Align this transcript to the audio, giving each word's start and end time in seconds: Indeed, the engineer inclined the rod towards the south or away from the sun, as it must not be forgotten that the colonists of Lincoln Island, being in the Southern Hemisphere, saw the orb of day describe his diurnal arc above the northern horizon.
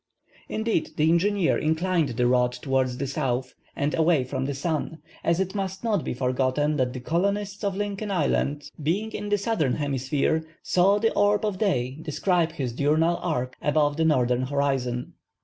Indeed, 0.49 0.93
the 0.97 1.11
engineer 1.11 1.59
inclined 1.59 2.09
the 2.17 2.25
rod 2.25 2.53
towards 2.53 2.97
the 2.97 3.05
south 3.05 3.53
or 3.77 3.87
away 3.93 4.23
from 4.23 4.45
the 4.45 4.55
sun, 4.55 4.97
as 5.23 5.39
it 5.39 5.53
must 5.53 5.83
not 5.83 6.03
be 6.03 6.15
forgotten 6.15 6.77
that 6.77 6.93
the 6.93 6.99
colonists 6.99 7.63
of 7.63 7.75
Lincoln 7.77 8.09
Island, 8.09 8.71
being 8.81 9.11
in 9.11 9.29
the 9.29 9.37
Southern 9.37 9.75
Hemisphere, 9.75 10.43
saw 10.63 10.97
the 10.97 11.13
orb 11.13 11.45
of 11.45 11.59
day 11.59 11.99
describe 12.01 12.53
his 12.53 12.73
diurnal 12.73 13.17
arc 13.17 13.55
above 13.61 13.97
the 13.97 14.05
northern 14.05 14.41
horizon. 14.41 15.13